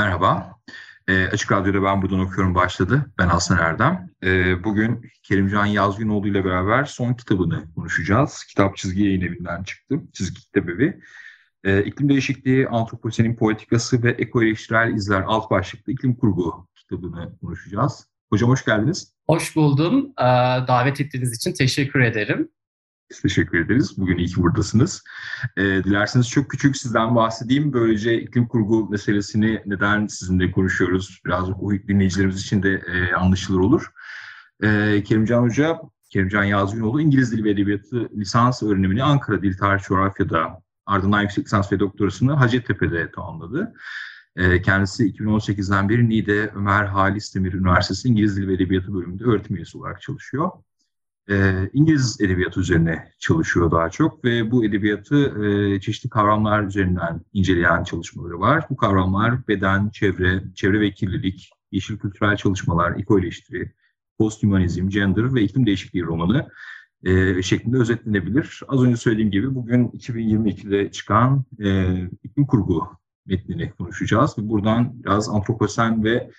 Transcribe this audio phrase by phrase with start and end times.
[0.00, 0.54] Merhaba.
[1.08, 3.12] E, Açık Radyo'da Ben Buradan Okuyorum başladı.
[3.18, 4.10] Ben Aslan Erdem.
[4.22, 8.44] E, bugün Kerimcan Yazgınoğlu ile beraber son kitabını konuşacağız.
[8.44, 10.00] Kitap Çizgi Yayın Evi'nden çıktı.
[10.12, 11.00] Çizgi Kitap Evi.
[11.64, 18.06] E, iklim Değişikliği, Antroposenin Politikası ve Ekoeleştirel İzler alt başlıklı iklim kurgu kitabını konuşacağız.
[18.30, 19.14] Hocam hoş geldiniz.
[19.26, 20.12] Hoş buldum.
[20.68, 22.48] Davet ettiğiniz için teşekkür ederim.
[23.10, 23.98] Biz teşekkür ederiz.
[23.98, 25.04] Bugün iyi ki buradasınız.
[25.56, 27.72] E, dilerseniz çok küçük sizden bahsedeyim.
[27.72, 31.20] Böylece iklim kurgu meselesini neden sizinle konuşuyoruz?
[31.26, 33.92] Biraz o dinleyicilerimiz için de e, anlaşılır olur.
[34.62, 35.80] E, Kerimcan Hoca,
[36.10, 41.72] Kerimcan Yazgınoğlu İngiliz Dili ve Edebiyatı lisans öğrenimini Ankara Dil Tarih Coğrafya'da ardından yüksek lisans
[41.72, 43.74] ve doktorasını Hacettepe'de tamamladı.
[44.36, 49.56] E, kendisi 2018'den beri Niğde Ömer Halis Demir Üniversitesi İngiliz Dili ve Edebiyatı bölümünde öğretim
[49.56, 50.50] üyesi olarak çalışıyor
[51.30, 57.84] e, İngiliz edebiyatı üzerine çalışıyor daha çok ve bu edebiyatı e, çeşitli kavramlar üzerinden inceleyen
[57.84, 58.64] çalışmaları var.
[58.70, 63.72] Bu kavramlar beden, çevre, çevre ve kirlilik, yeşil kültürel çalışmalar, ekoeleştiri,
[64.18, 66.48] posthumanizm, gender ve iklim değişikliği romanı
[67.04, 68.60] e, şeklinde özetlenebilir.
[68.68, 72.88] Az önce söylediğim gibi bugün 2022'de çıkan e, iklim kurgu
[73.26, 76.30] metnini konuşacağız ve buradan biraz antroposen ve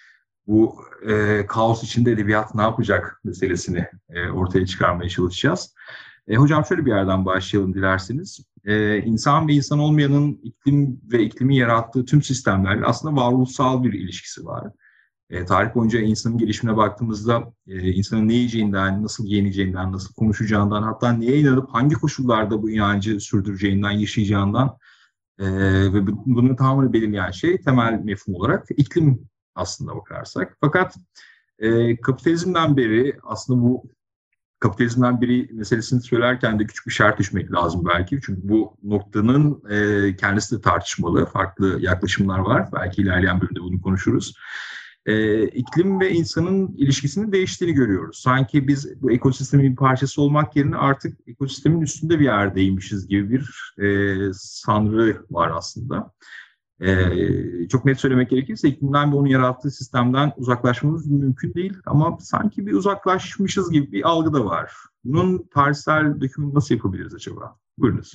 [0.52, 0.76] bu
[1.10, 5.74] e, kaos içinde edebiyat ne yapacak meselesini e, ortaya çıkarmaya çalışacağız.
[6.28, 8.40] E, hocam şöyle bir yerden başlayalım dilerseniz.
[8.66, 14.46] E, insan ve insan olmayanın iklim ve iklimin yarattığı tüm sistemlerle aslında varoluşsal bir ilişkisi
[14.46, 14.72] var.
[15.30, 21.12] E, tarih boyunca insanın gelişimine baktığımızda e, insanın ne yiyeceğinden, nasıl giyineceğinden, nasıl konuşacağından, hatta
[21.14, 24.78] neye inanıp hangi koşullarda bu inancı sürdüreceğinden, yaşayacağından
[25.40, 25.46] e,
[25.94, 30.58] ve bunu tamamen belirleyen şey temel mefhum olarak iklim aslında bakarsak.
[30.62, 30.96] Fakat
[31.60, 33.84] e, kapitalizmden beri aslında bu
[34.60, 38.20] kapitalizmden biri meselesini söylerken de küçük bir şart düşmek lazım belki.
[38.26, 41.26] Çünkü bu noktanın e, kendisi de tartışmalı.
[41.26, 42.70] Farklı yaklaşımlar var.
[42.74, 44.34] Belki ilerleyen bölümde bunu konuşuruz.
[45.06, 48.20] E, iklim ve insanın ilişkisinin değiştiğini görüyoruz.
[48.20, 53.74] Sanki biz bu ekosistemin bir parçası olmak yerine artık ekosistemin üstünde bir yerdeymişiz gibi bir
[53.84, 56.14] e, sanrı var aslında.
[56.82, 62.68] Ee, çok net söylemek gerekirse iklimden ve onun yarattığı sistemden uzaklaşmamız mümkün değil ama sanki
[62.68, 64.72] bir uzaklaşmışız gibi bir algı da var.
[65.04, 67.58] Bunun tarihsel dökümünü nasıl yapabiliriz acaba?
[67.78, 68.14] Buyurunuz.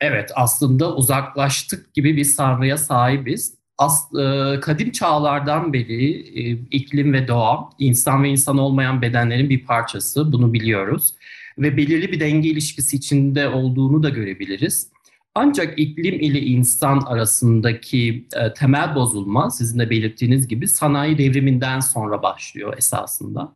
[0.00, 3.54] Evet aslında uzaklaştık gibi bir sanrıya sahibiz.
[3.78, 9.64] As, e, kadim çağlardan beri e, iklim ve doğa, insan ve insan olmayan bedenlerin bir
[9.66, 10.32] parçası.
[10.32, 11.14] Bunu biliyoruz.
[11.58, 14.95] Ve belirli bir denge ilişkisi içinde olduğunu da görebiliriz.
[15.38, 22.22] Ancak iklim ile insan arasındaki e, temel bozulma sizin de belirttiğiniz gibi sanayi devriminden sonra
[22.22, 23.52] başlıyor esasında.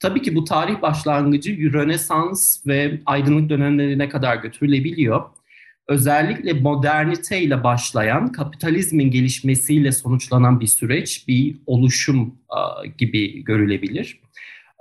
[0.00, 5.22] Tabii ki bu tarih başlangıcı Rönesans ve aydınlık dönemlerine kadar götürülebiliyor.
[5.88, 14.20] Özellikle modernite ile başlayan kapitalizmin gelişmesiyle sonuçlanan bir süreç, bir oluşum e, gibi görülebilir.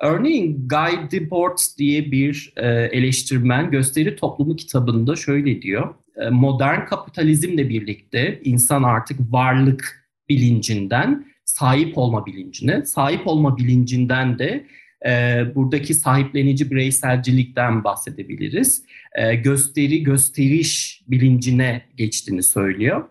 [0.03, 5.94] Örneğin Guy Debord diye bir e, eleştirmen gösteri toplumu kitabında şöyle diyor.
[6.18, 14.66] E, modern kapitalizmle birlikte insan artık varlık bilincinden sahip olma bilincine, sahip olma bilincinden de
[15.06, 18.84] e, buradaki sahiplenici bireyselcilikten bahsedebiliriz.
[19.16, 23.06] E, gösteri, gösteriş bilincine geçtiğini söylüyor.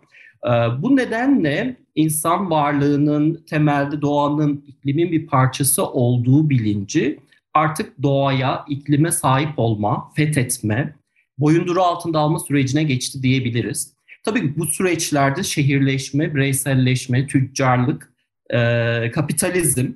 [0.47, 0.51] E,
[0.83, 7.19] bu nedenle insan varlığının temelde doğanın, iklimin bir parçası olduğu bilinci
[7.55, 10.95] artık doğaya, iklime sahip olma, fethetme,
[11.39, 13.95] boyunduru altında alma sürecine geçti diyebiliriz.
[14.25, 18.13] Tabii bu süreçlerde şehirleşme, bireyselleşme, tüccarlık,
[18.51, 19.93] e, kapitalizm,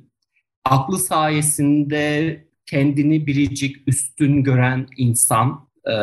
[0.64, 5.94] aklı sayesinde kendini biricik, üstün gören insan, e,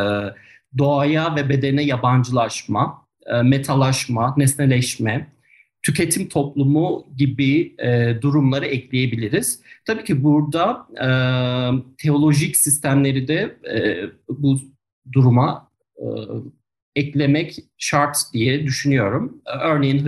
[0.77, 3.02] doğaya ve bedene yabancılaşma,
[3.43, 5.33] metalaşma, nesneleşme,
[5.83, 9.61] tüketim toplumu gibi e, durumları ekleyebiliriz.
[9.85, 11.07] Tabii ki burada e,
[11.97, 14.59] teolojik sistemleri de e, bu
[15.11, 16.05] duruma e,
[16.95, 19.41] eklemek şart diye düşünüyorum.
[19.61, 20.05] Örneğin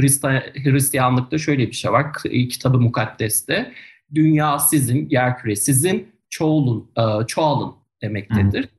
[0.63, 2.05] Hristiyanlıkta şöyle bir şey var.
[2.49, 3.71] Kitabı Mukaddes'te
[4.15, 8.69] dünya sizin, yerküre sizin, çoğulun, e, çoğalın demektedir.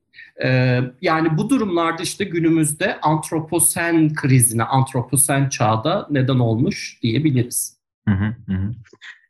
[0.44, 7.76] Ee, yani bu durumlarda işte günümüzde antroposen krizine, antroposen çağda neden olmuş diyebiliriz.
[8.08, 8.72] Hı hı hı.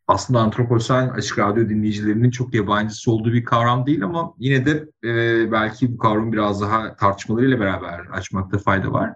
[0.09, 5.53] Aslında antroposen açık radyo dinleyicilerinin çok yabancısı olduğu bir kavram değil ama yine de e,
[5.53, 9.13] belki bu kavramı biraz daha tartışmalarıyla beraber açmakta fayda var.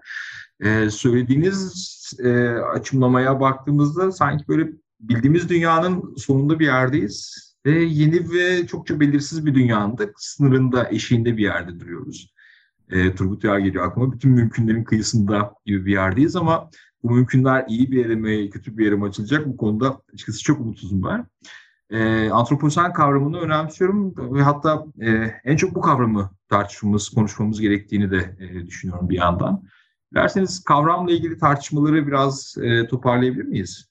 [0.61, 1.91] E, söylediğiniz
[2.25, 4.69] e, açımlamaya baktığımızda sanki böyle
[5.01, 11.37] bildiğimiz dünyanın sonunda bir yerdeyiz ve yeni ve çokça belirsiz bir dünyanın da sınırında, eşiğinde
[11.37, 12.35] bir yerde duruyoruz.
[12.91, 14.13] E, Turgut Yar geliyor aklıma.
[14.13, 16.71] Bütün mümkünlerin kıyısında gibi bir yerdeyiz ama
[17.03, 20.61] bu mümkünler iyi bir yere mi, kötü bir yere mi açılacak bu konuda açıkçası çok
[20.61, 21.27] umutsuzum ben.
[21.91, 25.11] E, antroposen kavramını önemsiyorum ve hatta e,
[25.45, 29.63] en çok bu kavramı tartışmamız, konuşmamız gerektiğini de e, düşünüyorum bir yandan.
[30.13, 33.90] Dilerseniz kavramla ilgili tartışmaları biraz e, toparlayabilir miyiz?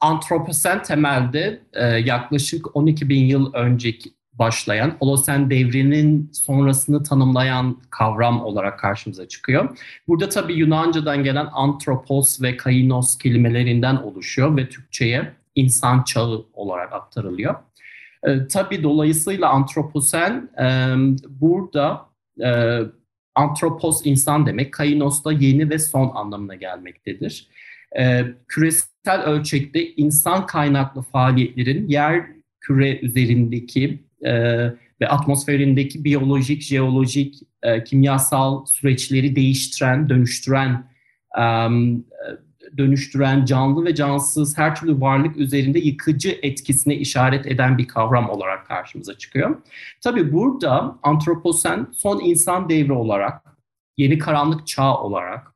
[0.00, 8.78] Antroposen temelde e, yaklaşık 12 bin yıl önceki başlayan Holosen devrinin sonrasını tanımlayan kavram olarak
[8.78, 9.78] karşımıza çıkıyor.
[10.08, 17.54] Burada tabii Yunanca'dan gelen antropos ve kainos kelimelerinden oluşuyor ve Türkçe'ye insan çağı olarak aktarılıyor.
[18.22, 20.94] E, tabii dolayısıyla antroposen e,
[21.28, 22.06] burada
[22.44, 22.80] e,
[23.34, 27.48] antropos insan demek, kainos da yeni ve son anlamına gelmektedir.
[27.98, 32.26] E, küresel ölçekte insan kaynaklı faaliyetlerin yer
[32.60, 34.32] küre üzerindeki e,
[35.00, 40.90] ve atmosferindeki biyolojik, jeolojik, e, kimyasal süreçleri değiştiren, dönüştüren,
[41.38, 41.42] e,
[42.78, 48.66] dönüştüren canlı ve cansız her türlü varlık üzerinde yıkıcı etkisine işaret eden bir kavram olarak
[48.66, 49.56] karşımıza çıkıyor.
[50.00, 53.42] Tabii burada antroposen son insan devri olarak,
[53.96, 55.53] yeni karanlık çağ olarak,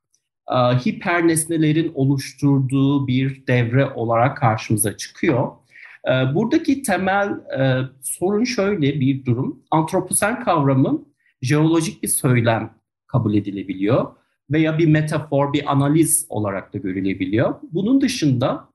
[0.54, 5.48] hiper nesnelerin oluşturduğu bir devre olarak karşımıza çıkıyor.
[6.06, 7.28] E, buradaki temel
[7.58, 9.62] e, sorun şöyle bir durum.
[9.70, 11.04] Antroposen kavramı
[11.42, 12.74] jeolojik bir söylem
[13.06, 14.06] kabul edilebiliyor
[14.50, 17.54] veya bir metafor, bir analiz olarak da görülebiliyor.
[17.62, 18.68] Bunun dışında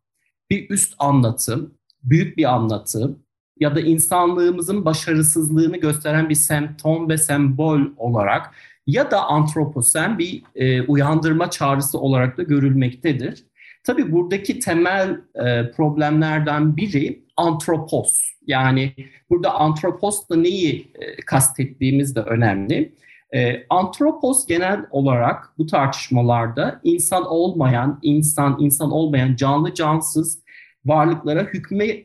[0.50, 1.74] bir üst anlatım,
[2.04, 3.18] büyük bir anlatı
[3.60, 8.56] ya da insanlığımızın başarısızlığını gösteren bir semptom ve sembol olarak
[8.88, 13.44] ya da antroposen bir e, uyandırma çağrısı olarak da görülmektedir.
[13.84, 18.30] Tabii buradaki temel e, problemlerden biri antropos.
[18.48, 18.94] Yani
[19.30, 22.94] burada antroposla neyi e, kastettiğimiz de önemli.
[23.36, 30.44] E, antropos genel olarak bu tartışmalarda insan olmayan, insan, insan olmayan canlı cansız
[30.86, 32.04] varlıklara hükme,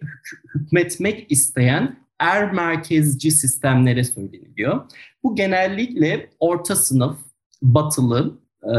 [0.55, 4.81] hükmetmek isteyen er merkezci sistemlere söyleniliyor.
[5.23, 7.19] Bu genellikle orta sınıf,
[7.63, 8.75] batılı, e,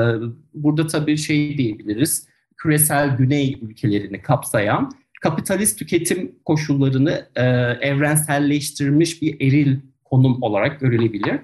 [0.54, 2.28] burada tabii şey diyebiliriz,
[2.58, 4.92] küresel güney ülkelerini kapsayan
[5.22, 7.44] kapitalist tüketim koşullarını e,
[7.88, 11.40] evrenselleştirmiş bir eril konum olarak görülebilir.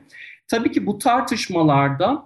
[0.47, 2.25] Tabii ki bu tartışmalarda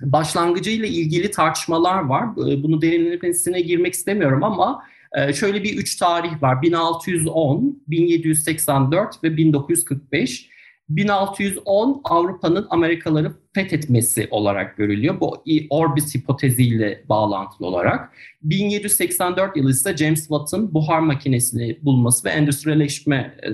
[0.00, 2.24] başlangıcıyla ilgili tartışmalar var.
[2.24, 4.82] E, bunu derinlemesine girmek istemiyorum ama
[5.18, 6.62] e, şöyle bir üç tarih var.
[6.62, 10.51] 1610, 1784 ve 1945.
[10.88, 15.20] 1610 Avrupa'nın Amerikaları fethetmesi olarak görülüyor.
[15.20, 18.12] Bu Orbis hipoteziyle bağlantılı olarak.
[18.42, 23.50] 1784 yılı ise James Watt'ın buhar makinesini bulması ve endüstriyeleşme e,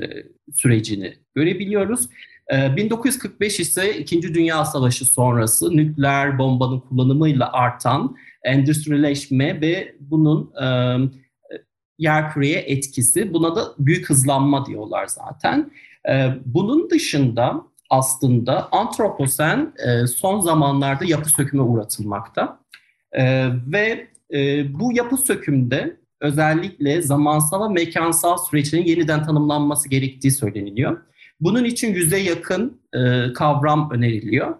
[0.54, 2.08] sürecini görebiliyoruz.
[2.76, 10.66] 1945 e, ise İkinci Dünya Savaşı sonrası nükleer bombanın kullanımıyla artan endüstriyeleşme ve bunun e,
[11.98, 13.34] yer küreye etkisi.
[13.34, 15.70] Buna da büyük hızlanma diyorlar zaten.
[16.08, 22.60] Ee, bunun dışında aslında antroposen e, son zamanlarda yapı söküme uğratılmakta.
[23.12, 31.02] Ee, ve e, bu yapı sökümde özellikle zamansal ve mekansal süreçlerin yeniden tanımlanması gerektiği söyleniliyor.
[31.40, 34.54] Bunun için yüze yakın e, kavram öneriliyor.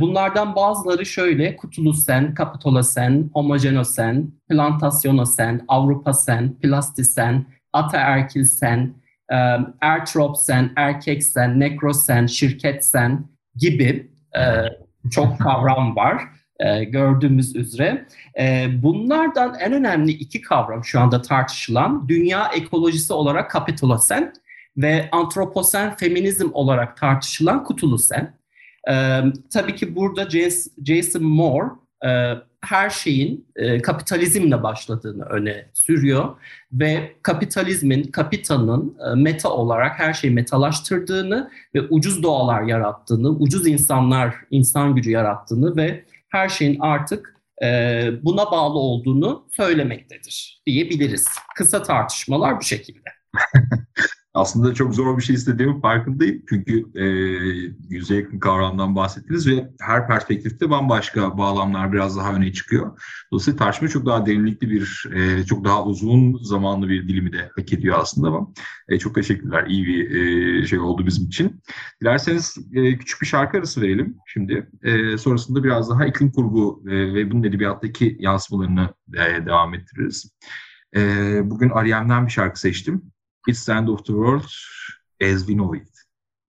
[0.00, 8.94] Bunlardan bazıları şöyle kutulusen, kapitolosen, homogenosen, plantasyonosen, avrupasen, plastisen, ataerkilsen,
[9.80, 14.10] ertropsen, erkeksen, nekrosen, şirketsen gibi
[15.10, 16.22] çok kavram var
[16.86, 18.06] gördüğümüz üzere.
[18.82, 24.32] Bunlardan en önemli iki kavram şu anda tartışılan dünya ekolojisi olarak kapitolosen
[24.76, 28.34] ve antroposen feminizm olarak tartışılan kutulusen.
[29.52, 30.28] Tabii ki burada
[30.84, 31.70] Jason Moore
[32.64, 36.36] her şeyin e, kapitalizmle başladığını öne sürüyor
[36.72, 44.34] ve kapitalizmin, kapitalın e, meta olarak her şeyi metalaştırdığını ve ucuz doğalar yarattığını, ucuz insanlar,
[44.50, 51.28] insan gücü yarattığını ve her şeyin artık e, buna bağlı olduğunu söylemektedir diyebiliriz.
[51.56, 53.08] Kısa tartışmalar bu şekilde.
[54.34, 56.42] Aslında çok zor bir şey istediğimi farkındayım.
[56.48, 57.04] Çünkü e,
[57.88, 62.98] yüze yakın kavramdan bahsettiniz ve her perspektifte bambaşka bağlamlar biraz daha öne çıkıyor.
[63.32, 67.72] Dolayısıyla tartışma çok daha derinlikli bir, e, çok daha uzun zamanlı bir dilimi de hak
[67.72, 68.52] ediyor aslında ama
[68.88, 69.66] e, çok teşekkürler.
[69.68, 71.62] İyi bir e, şey oldu bizim için.
[72.02, 74.68] Dilerseniz e, küçük bir şarkı arası verelim şimdi.
[74.82, 80.30] E, sonrasında biraz daha iklim kurgu e, ve bunun edebiyattaki yansımalarını e, devam ettiririz.
[80.96, 81.00] E,
[81.44, 83.13] bugün Ariem'den bir şarkı seçtim.
[83.46, 84.50] It's the end of the world
[85.20, 85.88] as we know it.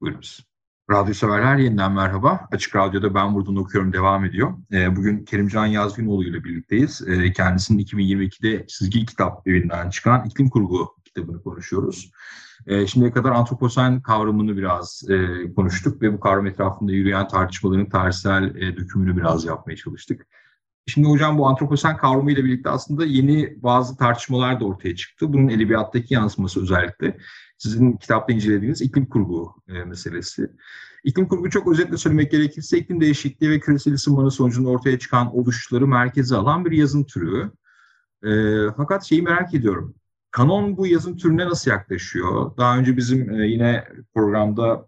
[0.01, 0.45] Buyurunuz.
[0.91, 2.47] Radyo severler yeniden merhaba.
[2.51, 4.53] Açık Radyo'da Ben Buradan Okuyorum devam ediyor.
[4.71, 7.01] Ee, bugün Kerimcan Yazgınoğlu ile birlikteyiz.
[7.07, 12.11] Ee, kendisinin 2022'de çizgi kitap evinden çıkan İklim Kurgu kitabını konuşuyoruz.
[12.67, 18.55] Ee, şimdiye kadar antroposen kavramını biraz e, konuştuk ve bu kavram etrafında yürüyen tartışmaların tarihsel
[18.55, 20.27] e, dökümünü biraz yapmaya çalıştık.
[20.88, 25.34] Şimdi hocam bu antroposen kavramıyla birlikte aslında yeni bazı tartışmalar da ortaya çıktı.
[25.34, 27.18] Bunun edebiyattaki yansıması özellikle
[27.58, 30.51] sizin kitapta incelediğiniz iklim kurgu e, meselesi.
[31.04, 35.88] İklim kurgu çok özetle söylemek gerekirse iklim değişikliği ve küresel ısınmanın sonucunda ortaya çıkan oluşları
[35.88, 37.51] merkeze alan bir yazın türü.
[38.24, 38.32] E,
[38.77, 39.96] fakat şeyi merak ediyorum.
[40.32, 42.58] Kanon bu yazın türüne nasıl yaklaşıyor?
[42.58, 44.88] Daha önce bizim e, yine programda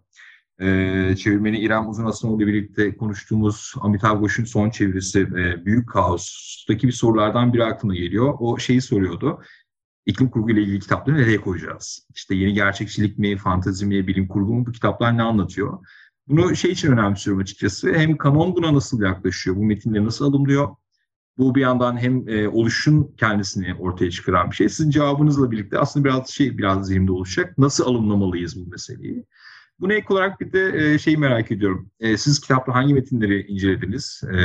[0.60, 6.86] e, çevirmeni İrem Uzun Asanoğlu ile birlikte konuştuğumuz Amitav Ghosh'un son çevirisi e, Büyük Kaos'taki
[6.86, 8.34] bir sorulardan biri aklıma geliyor.
[8.38, 9.42] O şeyi soruyordu.
[10.06, 12.06] İklim kurgu ile ilgili kitapları nereye koyacağız?
[12.14, 15.78] İşte yeni gerçekçilik mi, fantezi mi, bilim kurgu mu bu kitaplar ne anlatıyor?
[16.28, 17.94] Bunu şey için önemsiyorum açıkçası.
[17.94, 20.68] Hem kanon buna nasıl yaklaşıyor, bu metinleri nasıl alımlıyor?
[21.38, 24.68] Bu bir yandan hem e, oluşun kendisini ortaya çıkaran bir şey.
[24.68, 27.58] Sizin cevabınızla birlikte aslında biraz şey biraz zihnimde oluşacak.
[27.58, 29.26] Nasıl alımlamalıyız bu meseleyi?
[29.80, 31.90] Buna ek olarak bir de e, şeyi merak ediyorum.
[32.00, 34.22] E, siz kitapta hangi metinleri incelediniz?
[34.32, 34.36] E,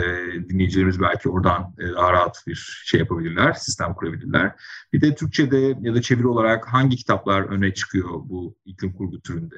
[0.49, 4.51] dinleyicilerimiz belki oradan e, daha rahat bir şey yapabilirler, sistem kurabilirler.
[4.93, 9.55] Bir de Türkçe'de ya da çeviri olarak hangi kitaplar öne çıkıyor bu iklim kurgu türünde?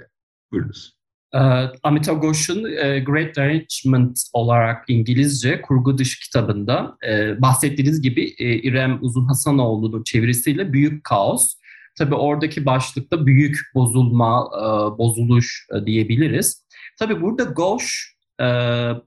[0.51, 0.95] Buyurunuz.
[1.33, 2.63] Uh, Amitav Ghosh'un
[3.05, 6.97] Great Arrangement olarak İngilizce kurgu dışı kitabında
[7.39, 11.55] bahsettiğiniz gibi İrem Uzun Hasanoğlu'nun çevirisiyle Büyük Kaos
[11.97, 14.63] Tabii oradaki başlıkta büyük bozulma, e,
[14.97, 16.65] bozuluş e, diyebiliriz.
[16.99, 17.85] Tabii burada Gauche
[18.41, 18.47] e,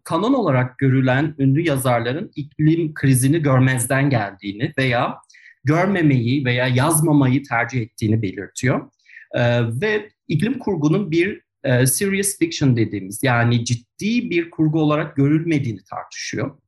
[0.05, 5.19] kanon olarak görülen ünlü yazarların iklim krizini görmezden geldiğini veya
[5.65, 8.91] görmemeyi veya yazmamayı tercih ettiğini belirtiyor.
[9.83, 11.43] Ve iklim kurgunun bir
[11.87, 16.59] serious fiction dediğimiz yani ciddi bir kurgu olarak görülmediğini tartışıyor.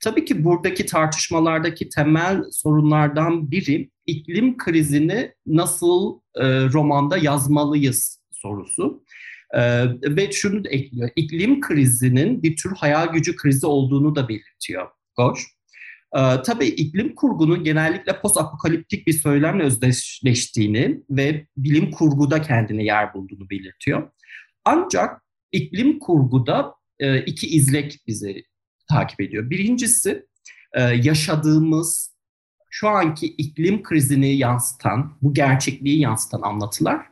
[0.00, 9.04] Tabii ki buradaki tartışmalardaki temel sorunlardan biri iklim krizini nasıl e, romanda yazmalıyız sorusu.
[9.54, 9.60] E,
[10.16, 15.46] ve şunu da ekliyor, iklim krizinin bir tür hayal gücü krizi olduğunu da belirtiyor Goş.
[16.16, 23.14] E, tabii iklim kurgunun genellikle post apokaliptik bir söylemle özdeşleştiğini ve bilim kurguda kendine yer
[23.14, 24.10] bulduğunu belirtiyor.
[24.64, 25.22] Ancak
[25.52, 28.44] iklim kurguda e, iki izlek bizi
[28.90, 29.50] takip ediyor.
[29.50, 30.26] Birincisi
[30.72, 32.07] e, yaşadığımız
[32.70, 37.06] şu anki iklim krizini yansıtan, bu gerçekliği yansıtan anlatılar.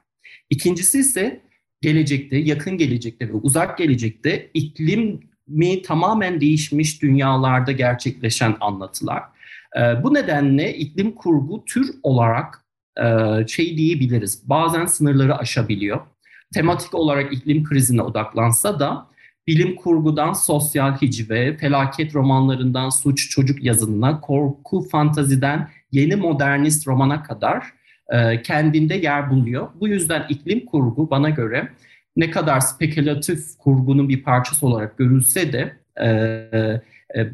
[0.51, 1.41] İkincisi ise
[1.81, 9.23] gelecekte, yakın gelecekte ve uzak gelecekte iklimi tamamen değişmiş dünyalarda gerçekleşen anlatılar.
[9.77, 12.65] E, bu nedenle iklim kurgu tür olarak
[12.97, 13.05] e,
[13.47, 16.01] şey diyebiliriz, bazen sınırları aşabiliyor.
[16.55, 19.07] Tematik olarak iklim krizine odaklansa da
[19.47, 27.65] bilim kurgudan sosyal hicive, felaket romanlarından suç çocuk yazınına, korku fantaziden yeni modernist romana kadar
[28.13, 29.69] e, kendinde yer buluyor.
[29.81, 31.69] Bu yüzden iklim kurgu bana göre
[32.17, 36.07] ne kadar spekülatif kurgunun bir parçası olarak görülse de e,
[37.21, 37.31] e,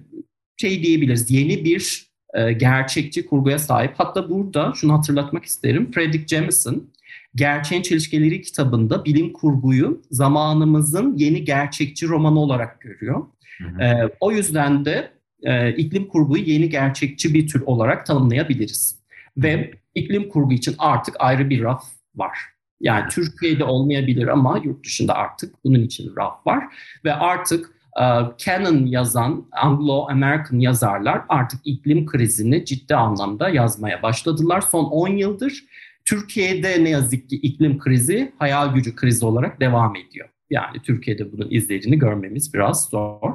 [0.57, 3.93] şey diyebiliriz yeni bir e, gerçekçi kurguya sahip.
[3.97, 5.91] Hatta burada şunu hatırlatmak isterim.
[5.93, 6.91] Fredrik Jameson
[7.35, 13.27] Gerçeğin Çelişkileri kitabında bilim kurguyu zamanımızın yeni gerçekçi romanı olarak görüyor.
[13.59, 13.83] Hı hı.
[13.83, 15.11] E, o yüzden de
[15.43, 18.99] e, iklim kurguyu yeni gerçekçi bir tür olarak tanımlayabiliriz.
[19.37, 21.85] Ve iklim kurgu için artık ayrı bir raf
[22.15, 22.39] var.
[22.81, 26.65] Yani Türkiye'de olmayabilir ama yurt dışında artık bunun için raf var.
[27.05, 27.71] Ve artık
[28.01, 28.05] e,
[28.39, 34.61] canon yazan Anglo-American yazarlar artık iklim krizini ciddi anlamda yazmaya başladılar.
[34.61, 35.65] Son 10 yıldır
[36.05, 40.29] Türkiye'de ne yazık ki iklim krizi hayal gücü krizi olarak devam ediyor.
[40.51, 43.33] Yani Türkiye'de bunun izleyicini görmemiz biraz zor.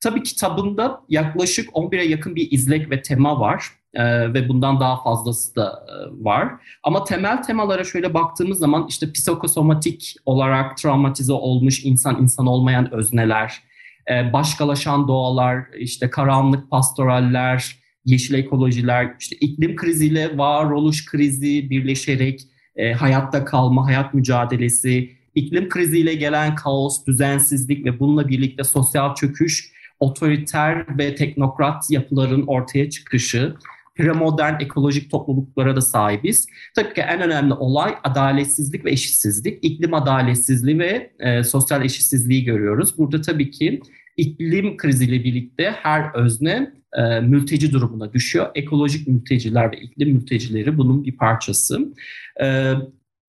[0.00, 5.56] Tabii kitabında yaklaşık 11'e yakın bir izlek ve tema var ee, ve bundan daha fazlası
[5.56, 6.48] da e, var.
[6.82, 13.62] Ama temel temalara şöyle baktığımız zaman işte psikosomatik olarak travmatize olmuş insan insan olmayan özneler,
[14.10, 17.77] e, başkalaşan doğalar, işte karanlık pastoraller,
[18.08, 22.40] yeşil ekolojiler, işte iklim kriziyle varoluş krizi birleşerek
[22.76, 29.72] e, hayatta kalma, hayat mücadelesi, iklim kriziyle gelen kaos, düzensizlik ve bununla birlikte sosyal çöküş,
[30.00, 33.54] otoriter ve teknokrat yapıların ortaya çıkışı,
[33.96, 36.46] premodern ekolojik topluluklara da sahibiz.
[36.74, 39.58] Tabii ki en önemli olay adaletsizlik ve eşitsizlik.
[39.62, 42.98] İklim adaletsizliği ve e, sosyal eşitsizliği görüyoruz.
[42.98, 43.80] Burada tabii ki
[44.16, 48.46] iklim kriziyle birlikte her özne e, mülteci durumuna düşüyor.
[48.54, 51.94] Ekolojik mülteciler ve iklim mültecileri bunun bir parçası.
[52.42, 52.72] E,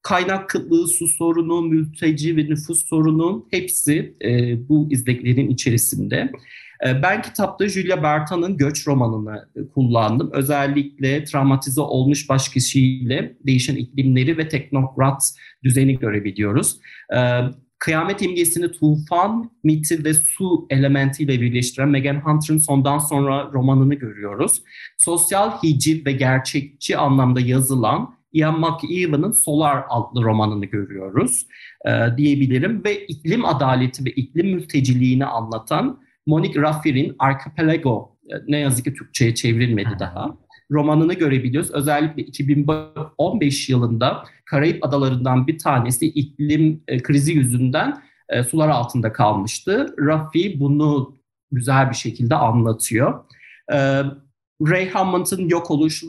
[0.01, 6.31] kaynak kıtlığı, su sorunu, mülteci ve nüfus sorunu hepsi e, bu izleklerin içerisinde.
[6.87, 10.29] E, ben kitapta Julia Berta'nın Göç romanını kullandım.
[10.33, 16.79] Özellikle travmatize olmuş baş kişiyle değişen iklimleri ve teknokrat düzeni görebiliyoruz.
[17.15, 17.19] E,
[17.79, 24.61] kıyamet imgesini tufan, miti ve su elementiyle birleştiren Megan Hunter'ın sondan sonra romanını görüyoruz.
[24.97, 31.45] Sosyal hiciv ve gerçekçi anlamda yazılan Ian McEwan'ın Solar adlı romanını görüyoruz
[31.85, 32.83] e, diyebilirim.
[32.83, 39.35] Ve iklim adaleti ve iklim mülteciliğini anlatan Monique Raffir'in Archipelago e, ne yazık ki Türkçe'ye
[39.35, 40.37] çevrilmedi daha
[40.71, 41.71] romanını görebiliyoruz.
[41.71, 49.95] Özellikle 2015 yılında Karayip adalarından bir tanesi iklim e, krizi yüzünden e, sular altında kalmıştı.
[49.99, 51.15] Raffi bunu
[51.51, 53.23] güzel bir şekilde anlatıyor.
[53.71, 54.03] E,
[54.61, 56.03] Ray Hammond'ın Yok Oluş,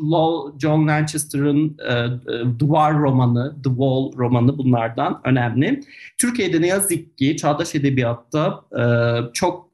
[0.58, 1.76] John Lanchester'ın
[2.58, 5.80] Duvar romanı, The Wall romanı bunlardan önemli.
[6.18, 8.64] Türkiye'de ne yazık ki çağdaş edebiyatta
[9.32, 9.70] çok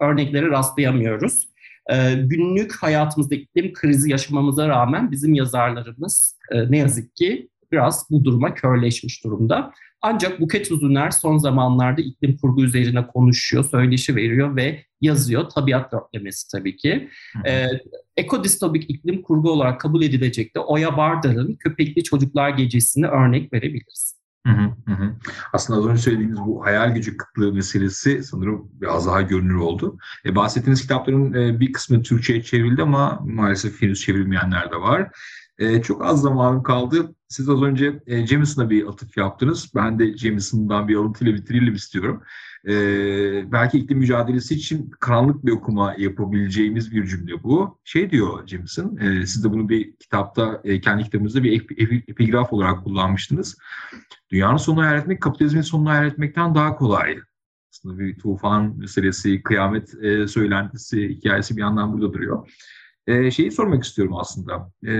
[0.00, 1.48] örnekleri rastlayamıyoruz.
[1.90, 8.24] E, günlük hayatımızda iklim krizi yaşamamıza rağmen bizim yazarlarımız e, ne yazık ki biraz bu
[8.24, 9.72] duruma körleşmiş durumda.
[10.02, 15.48] Ancak Buket Uzuner son zamanlarda iklim kurgu üzerine konuşuyor, söyleşi veriyor ve yazıyor.
[15.50, 17.08] Tabiat dörtlemesi tabii ki.
[17.46, 17.66] Ee,
[18.16, 24.23] ekodistopik iklim kurgu olarak kabul edilecek de Oya Bardar'ın Köpekli Çocuklar Gecesi'ni örnek verebiliriz.
[24.46, 24.52] Hı
[24.86, 25.14] hı hı.
[25.52, 29.98] Aslında az önce söylediğiniz bu hayal gücü kıtlığı meselesi sanırım biraz daha görünür oldu.
[30.24, 35.10] E, bahsettiğiniz kitapların e, bir kısmı Türkçe'ye çevrildi ama maalesef henüz çevrilmeyenler de var.
[35.58, 37.14] E, çok az zamanım kaldı.
[37.28, 39.70] Siz az önce e, Jameson'a bir atıf yaptınız.
[39.74, 42.22] Ben de Jameson'dan bir alıntıyla bitirelim istiyorum.
[42.68, 42.72] E,
[43.52, 47.78] belki iklim mücadelesi için karanlık bir okuma yapabileceğimiz bir cümle bu.
[47.84, 51.62] Şey diyor Jameson, e, siz de bunu bir kitapta, e, kendi kitabınızda bir
[52.08, 53.58] epigraf olarak kullanmıştınız.
[54.30, 57.18] Dünyanın sonunu hayal etmek, kapitalizmin sonunu hayal etmekten daha kolay.
[57.72, 62.48] Aslında bir tufan meselesi, kıyamet e, söylentisi, hikayesi bir yandan burada duruyor.
[63.06, 64.70] E, şeyi sormak istiyorum aslında.
[64.86, 64.92] E,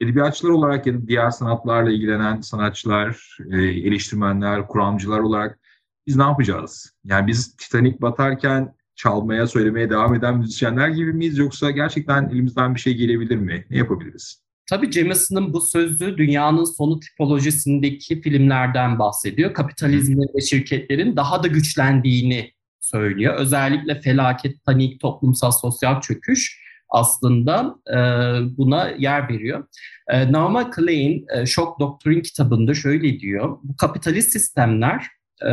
[0.00, 5.59] edebiyatçılar olarak ya da diğer sanatlarla ilgilenen sanatçılar, e, eleştirmenler, kuramcılar olarak
[6.06, 6.92] biz ne yapacağız?
[7.04, 11.38] Yani biz Titanic batarken çalmaya, söylemeye devam eden müzisyenler gibi miyiz?
[11.38, 13.66] Yoksa gerçekten elimizden bir şey gelebilir mi?
[13.70, 14.42] Ne yapabiliriz?
[14.70, 19.54] Tabii Jameson'ın bu sözü dünyanın sonu tipolojisindeki filmlerden bahsediyor.
[19.54, 23.34] Kapitalizmin ve şirketlerin daha da güçlendiğini söylüyor.
[23.34, 27.96] Özellikle felaket, panik, toplumsal, sosyal çöküş aslında e,
[28.56, 29.64] buna yer veriyor.
[30.08, 33.58] E, Naomi Klein e, Shock Doctrine kitabında şöyle diyor.
[33.62, 35.06] Bu kapitalist sistemler,
[35.46, 35.52] e,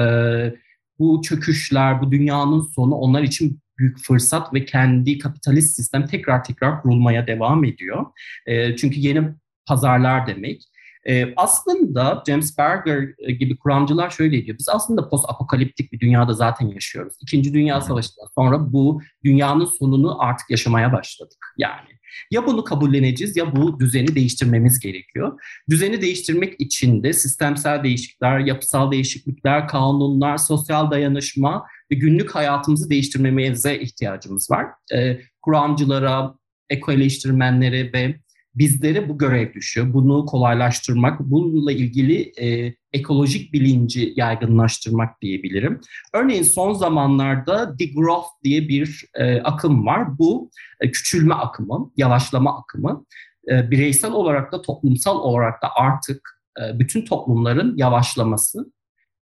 [1.00, 6.82] bu çöküşler, bu dünyanın sonu onlar için büyük fırsat ve kendi kapitalist sistem tekrar tekrar
[6.82, 8.06] kurulmaya devam ediyor.
[8.45, 9.34] E, çünkü yeni
[9.65, 10.63] pazarlar demek.
[11.08, 14.58] E, aslında James Berger e, gibi kuramcılar şöyle diyor.
[14.60, 17.13] Biz aslında post apokaliptik bir dünyada zaten yaşıyoruz.
[17.22, 21.54] İkinci Dünya Savaşı'ndan sonra bu dünyanın sonunu artık yaşamaya başladık.
[21.58, 21.89] Yani
[22.32, 25.39] ya bunu kabulleneceğiz ya bu düzeni değiştirmemiz gerekiyor.
[25.70, 33.80] Düzeni değiştirmek için de sistemsel değişiklikler, yapısal değişiklikler, kanunlar, sosyal dayanışma ve günlük hayatımızı değiştirmemize
[33.80, 34.65] ihtiyacımız var.
[34.93, 36.36] E, kuramcılara,
[36.70, 38.15] eko eleştirmenlere ve
[38.58, 39.93] bizlere bu görev düşüyor.
[39.93, 45.82] Bunu kolaylaştırmak, bununla ilgili e, ekolojik bilinci yaygınlaştırmak diyebilirim.
[46.13, 50.17] Örneğin son zamanlarda degrowth diye bir e, akım var.
[50.20, 50.50] Bu
[50.82, 53.06] e, küçülme akımı, yavaşlama akımı.
[53.52, 58.72] E, bireysel olarak da toplumsal olarak da artık e, bütün toplumların yavaşlaması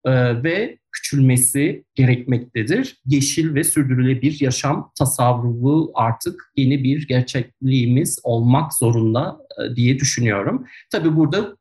[0.05, 3.01] e, ve küçülmesi gerekmektedir.
[3.05, 10.65] Yeşil ve sürdürülebilir yaşam tasavvuru artık yeni bir gerçekliğimiz olmak zorunda e, diye düşünüyorum.
[10.91, 11.57] Tabii burada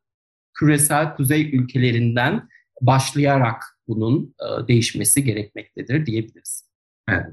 [0.59, 2.49] küresel kuzey ülkelerinden
[2.81, 6.73] başlayarak bunun e, değişmesi gerekmektedir diyebiliriz.
[7.09, 7.27] Evet,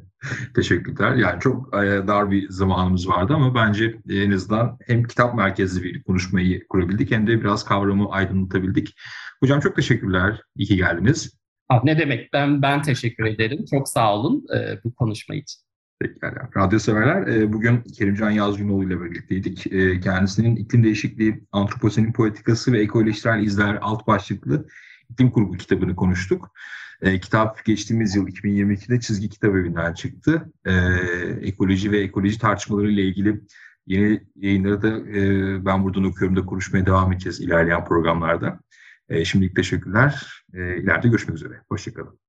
[0.56, 1.16] teşekkürler.
[1.16, 6.04] Yani çok e, dar bir zamanımız vardı ama bence en azından hem kitap merkezli bir
[6.04, 8.96] konuşmayı kurabildik hem de biraz kavramı aydınlatabildik.
[9.40, 10.42] Hocam çok teşekkürler.
[10.56, 11.39] İyi ki geldiniz.
[11.84, 12.34] Ne demek?
[12.34, 13.66] Ben ben teşekkür ederim.
[13.70, 15.62] Çok sağ olun e, bu konuşma için.
[16.00, 16.50] Pekala.
[16.58, 19.74] Radyo severler, e, bugün Kerimcan Yazgınoğlu ile birlikteydik.
[19.74, 24.68] E, kendisinin iklim değişikliği, antroposenin politikası ve ekolojileştirel izler alt başlıklı
[25.10, 26.52] iklim kurgu kitabını konuştuk.
[27.02, 30.52] E, kitap geçtiğimiz yıl 2022'de çizgi kitap evinden çıktı.
[31.42, 33.42] Ekoloji ve ekoloji tartışmaları ile ilgili
[33.88, 35.06] yeni yayınları da
[35.66, 38.60] ben buradan okuyorum da konuşmaya devam edeceğiz ilerleyen programlarda.
[39.24, 40.44] Şimdilik teşekkürler.
[40.54, 41.62] İleride görüşmek üzere.
[41.70, 42.20] Hoşçakalın.